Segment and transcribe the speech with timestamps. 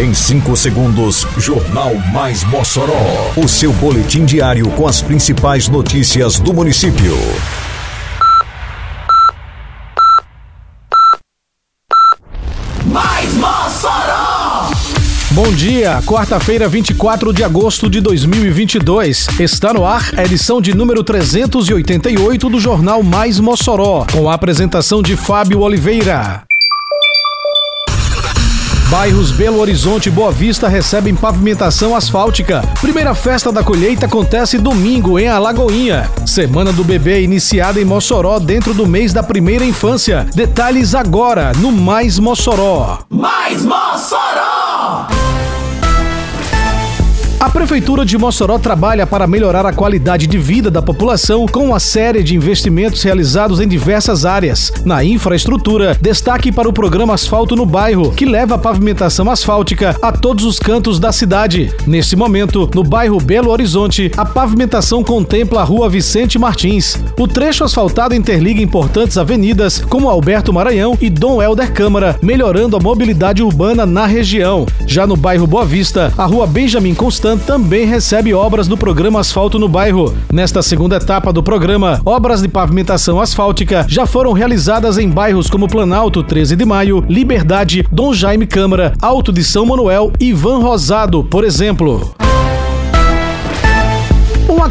[0.00, 3.34] Em 5 segundos, Jornal Mais Mossoró.
[3.36, 7.14] O seu boletim diário com as principais notícias do município.
[12.86, 14.70] Mais Mossoró!
[15.32, 19.28] Bom dia, quarta-feira, 24 de agosto de 2022.
[19.38, 25.02] Está no ar a edição de número 388 do Jornal Mais Mossoró, com a apresentação
[25.02, 26.44] de Fábio Oliveira.
[28.90, 32.60] Bairros Belo Horizonte e Boa Vista recebem pavimentação asfáltica.
[32.80, 36.10] Primeira festa da colheita acontece domingo em Alagoinha.
[36.26, 40.26] Semana do bebê iniciada em Mossoró dentro do mês da primeira infância.
[40.34, 42.98] Detalhes agora no Mais Mossoró.
[43.08, 45.19] Mais Mossoró!
[47.60, 51.78] A Prefeitura de Mossoró trabalha para melhorar a qualidade de vida da população com uma
[51.78, 54.72] série de investimentos realizados em diversas áreas.
[54.82, 60.10] Na infraestrutura, destaque para o programa Asfalto no Bairro, que leva a pavimentação asfáltica a
[60.10, 61.70] todos os cantos da cidade.
[61.86, 66.96] Neste momento, no bairro Belo Horizonte, a pavimentação contempla a rua Vicente Martins.
[67.18, 72.80] O trecho asfaltado interliga importantes avenidas como Alberto Maranhão e Dom Helder Câmara, melhorando a
[72.80, 74.64] mobilidade urbana na região.
[74.86, 79.58] Já no bairro Boa Vista, a rua Benjamin Constant também recebe obras do programa Asfalto
[79.58, 80.14] no Bairro.
[80.32, 85.66] Nesta segunda etapa do programa, obras de pavimentação asfáltica já foram realizadas em bairros como
[85.66, 91.24] Planalto, 13 de Maio, Liberdade, Dom Jaime Câmara, Alto de São Manuel e Van Rosado,
[91.24, 92.14] por exemplo.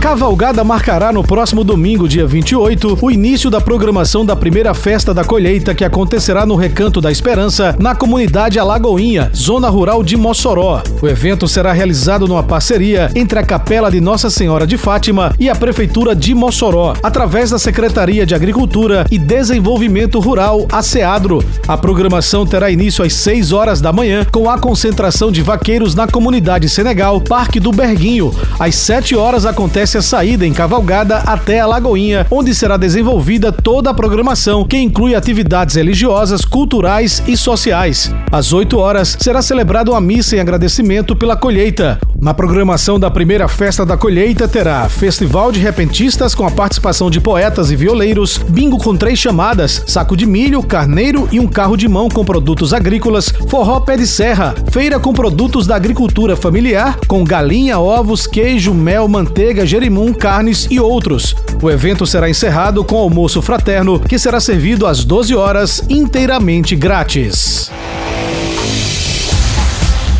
[0.00, 5.24] Cavalgada marcará no próximo domingo, dia 28, o início da programação da primeira festa da
[5.24, 10.80] colheita que acontecerá no Recanto da Esperança, na comunidade Alagoinha, zona rural de Mossoró.
[11.02, 15.48] O evento será realizado numa parceria entre a Capela de Nossa Senhora de Fátima e
[15.48, 21.42] a Prefeitura de Mossoró, através da Secretaria de Agricultura e Desenvolvimento Rural, a SEADRO.
[21.66, 26.06] A programação terá início às 6 horas da manhã, com a concentração de vaqueiros na
[26.06, 28.32] comunidade Senegal, Parque do Berguinho.
[28.58, 33.52] Às 7 horas acontece acontece a saída em Cavalgada até a Lagoinha, onde será desenvolvida
[33.52, 38.12] toda a programação, que inclui atividades religiosas, culturais e sociais.
[38.32, 42.00] Às 8 horas será celebrada uma missa em agradecimento pela colheita.
[42.20, 47.20] Na programação da primeira festa da colheita terá festival de repentistas com a participação de
[47.20, 51.86] poetas e violeiros, bingo com três chamadas, saco de milho, carneiro e um carro de
[51.86, 57.22] mão com produtos agrícolas, forró pé de serra, feira com produtos da agricultura familiar, com
[57.22, 61.34] galinha, ovos, queijo, mel, manteiga, jerimum, carnes e outros.
[61.62, 67.70] O evento será encerrado com almoço fraterno, que será servido às 12 horas, inteiramente grátis.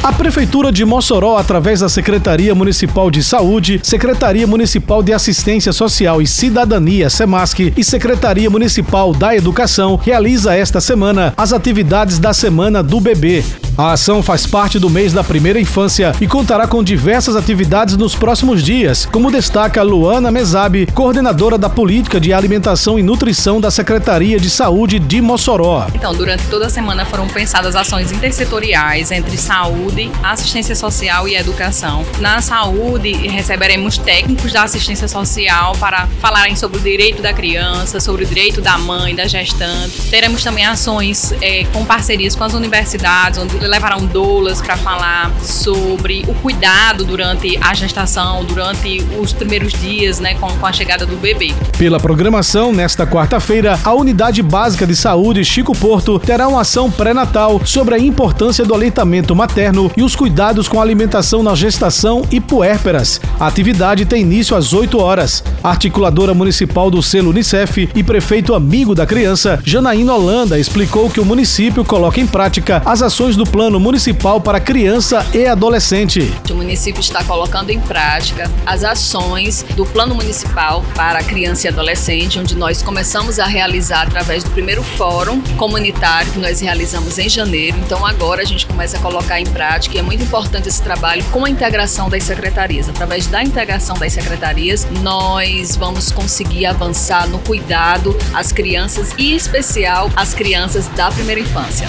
[0.06, 6.22] A Prefeitura de Mossoró, através da Secretaria Municipal de Saúde, Secretaria Municipal de Assistência Social
[6.22, 12.84] e Cidadania, SEMASC, e Secretaria Municipal da Educação, realiza esta semana as atividades da Semana
[12.84, 13.42] do Bebê.
[13.78, 18.14] A ação faz parte do mês da primeira infância e contará com diversas atividades nos
[18.14, 24.40] próximos dias, como destaca Luana Mesabi, coordenadora da Política de Alimentação e Nutrição da Secretaria
[24.40, 25.88] de Saúde de Mossoró.
[25.94, 32.02] Então, durante toda a semana foram pensadas ações intersetoriais entre saúde, assistência social e educação.
[32.18, 38.24] Na saúde, receberemos técnicos da assistência social para falarem sobre o direito da criança, sobre
[38.24, 40.08] o direito da mãe, da gestante.
[40.08, 46.24] Teremos também ações é, com parcerias com as universidades, onde levarão doulas para falar sobre
[46.28, 51.16] o cuidado durante a gestação, durante os primeiros dias, né, com, com a chegada do
[51.16, 51.54] bebê.
[51.78, 57.60] Pela programação, nesta quarta-feira, a Unidade Básica de Saúde Chico Porto terá uma ação pré-natal
[57.64, 62.40] sobre a importância do aleitamento materno e os cuidados com a alimentação na gestação e
[62.40, 63.20] puérperas.
[63.38, 65.42] A atividade tem início às 8 horas.
[65.62, 71.24] Articuladora municipal do selo Unicef e prefeito amigo da criança, Janaína Holanda, explicou que o
[71.24, 76.30] município coloca em prática as ações do Plano Municipal para Criança e Adolescente.
[76.50, 82.38] O município está colocando em prática as ações do Plano Municipal para Criança e Adolescente,
[82.38, 87.78] onde nós começamos a realizar através do primeiro fórum comunitário que nós realizamos em janeiro.
[87.78, 91.24] Então agora a gente começa a colocar em prática e é muito importante esse trabalho
[91.32, 92.90] com a integração das secretarias.
[92.90, 99.34] Através da integração das secretarias, nós vamos conseguir avançar no cuidado às crianças e em
[99.34, 101.88] especial às crianças da primeira infância.